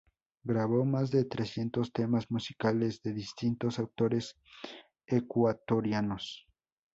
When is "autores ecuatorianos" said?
3.77-6.47